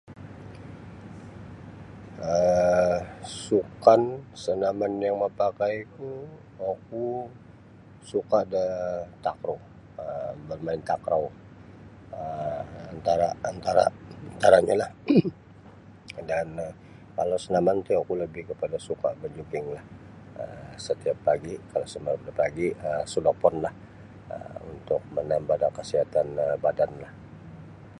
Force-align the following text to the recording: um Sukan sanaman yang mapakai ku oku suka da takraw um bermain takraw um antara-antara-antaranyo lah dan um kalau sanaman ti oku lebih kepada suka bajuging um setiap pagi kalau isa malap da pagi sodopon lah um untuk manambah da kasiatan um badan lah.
um 2.33 2.97
Sukan 3.45 4.01
sanaman 4.43 4.93
yang 5.05 5.17
mapakai 5.23 5.75
ku 5.95 6.07
oku 6.73 7.05
suka 8.11 8.39
da 8.53 8.65
takraw 9.25 9.57
um 10.03 10.33
bermain 10.49 10.81
takraw 10.91 11.23
um 12.19 12.67
antara-antara-antaranyo 12.91 14.75
lah 14.81 14.91
dan 16.29 16.47
um 16.65 16.73
kalau 17.17 17.37
sanaman 17.43 17.77
ti 17.85 17.93
oku 18.01 18.13
lebih 18.23 18.43
kepada 18.49 18.77
suka 18.87 19.09
bajuging 19.21 19.65
um 20.41 20.67
setiap 20.87 21.17
pagi 21.27 21.53
kalau 21.71 21.85
isa 21.89 21.97
malap 22.03 22.21
da 22.27 22.33
pagi 22.41 22.67
sodopon 23.11 23.55
lah 23.65 23.73
um 24.33 24.61
untuk 24.73 25.01
manambah 25.15 25.57
da 25.63 25.69
kasiatan 25.77 26.27
um 26.45 26.55
badan 26.65 26.91
lah. 27.05 27.13